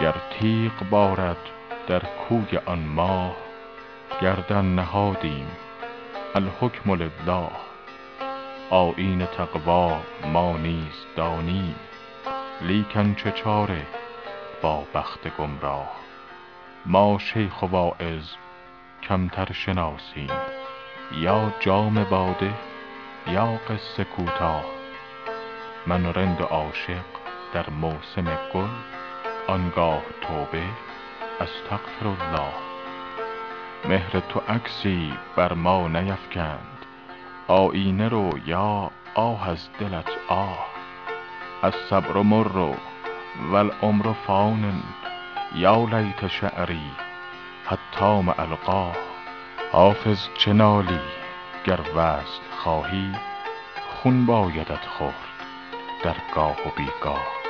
گر 0.00 0.14
تیغ 0.30 0.72
بارد 0.90 1.36
در 1.86 1.98
کوی 2.00 2.58
آن 2.66 2.78
ماه 2.78 3.36
گردن 4.20 4.64
نهادیم 4.64 5.46
الحکم 6.34 6.94
لله. 6.94 7.50
آیین 8.70 9.26
تقوی 9.26 9.96
ما 10.32 10.56
نیز 10.56 11.06
دانیم 11.16 11.74
لیکن 12.60 13.14
چه 13.14 13.30
چاره 13.30 13.86
با 14.62 14.84
بخت 14.94 15.36
گمراه؟ 15.38 15.90
ما 16.86 17.18
شیخ 17.18 17.62
و 17.62 17.66
واعظ 17.66 18.34
کمتر 19.02 19.52
شناسیم 19.52 20.30
یا 21.12 21.52
جام 21.60 22.04
باده 22.04 22.54
یا 23.26 23.58
قصه 23.68 24.04
کوتاه. 24.04 24.64
من 25.86 26.14
رند 26.14 26.40
و 26.40 26.44
عاشق 26.44 27.04
در 27.54 27.70
موسم 27.70 28.38
گل 28.54 28.68
آنگاه 29.46 30.02
توبه 30.20 30.64
استغفرالله. 31.40 32.52
مهر 33.84 34.20
تو 34.20 34.40
عکسی 34.48 35.14
بر 35.36 35.52
ما 35.52 35.88
نیفکند. 35.88 36.86
آیینه 37.48 38.08
رو 38.08 38.38
یا 38.46 38.90
آه 39.14 39.48
از 39.48 39.68
دلت 39.80 40.10
آه. 40.28 40.66
الصبر 41.62 42.22
مر 42.22 42.58
و 43.50 43.54
العمر 43.54 44.12
فان 44.12 44.82
یا 45.54 45.84
لیت 45.84 46.26
شعری 46.26 46.90
حطام 47.66 48.28
القاه. 48.28 48.96
حافظ 49.72 50.28
چه 50.38 50.52
نالی 50.52 51.00
گر 51.64 51.80
وصل 51.96 52.42
خواهی 52.50 53.12
خون 53.88 54.26
بایدت 54.26 54.86
خورد 54.86 55.14
در 56.04 56.16
گاه 56.34 56.56
و 56.66 56.70
بی 56.76 56.88
گاه 57.02 57.41